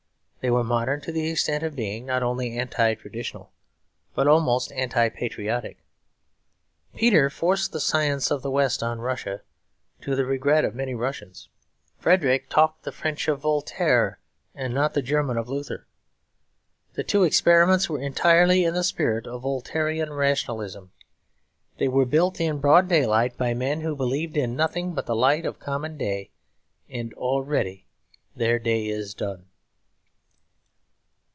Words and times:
They 0.43 0.49
were 0.49 0.63
modern 0.63 1.01
to 1.01 1.11
the 1.11 1.29
extent 1.29 1.63
of 1.63 1.75
being 1.75 2.07
not 2.07 2.23
only 2.23 2.57
anti 2.57 2.95
traditional, 2.95 3.51
but 4.15 4.27
almost 4.27 4.71
anti 4.71 5.07
patriotic. 5.09 5.77
Peter 6.95 7.29
forced 7.29 7.71
the 7.71 7.79
science 7.79 8.31
of 8.31 8.41
the 8.41 8.49
West 8.49 8.81
on 8.81 9.01
Russia 9.01 9.41
to 10.01 10.15
the 10.15 10.25
regret 10.25 10.65
of 10.65 10.73
many 10.73 10.95
Russians. 10.95 11.47
Frederick 11.99 12.49
talked 12.49 12.81
the 12.81 12.91
French 12.91 13.27
of 13.27 13.41
Voltaire 13.41 14.17
and 14.55 14.73
not 14.73 14.95
the 14.95 15.03
German 15.03 15.37
of 15.37 15.47
Luther. 15.47 15.85
The 16.93 17.03
two 17.03 17.23
experiments 17.23 17.87
were 17.87 17.99
entirely 18.01 18.63
in 18.63 18.73
the 18.73 18.83
spirit 18.83 19.27
of 19.27 19.43
Voltairean 19.43 20.09
rationalism; 20.11 20.91
they 21.77 21.87
were 21.87 22.03
built 22.03 22.41
in 22.41 22.57
broad 22.57 22.87
daylight 22.87 23.37
by 23.37 23.53
men 23.53 23.81
who 23.81 23.95
believed 23.95 24.35
in 24.35 24.55
nothing 24.55 24.93
but 24.95 25.05
the 25.05 25.15
light 25.15 25.45
of 25.45 25.59
common 25.59 25.99
day; 25.99 26.31
and 26.89 27.13
already 27.13 27.85
their 28.35 28.57
day 28.57 28.87
is 28.87 29.13
done. 29.13 29.45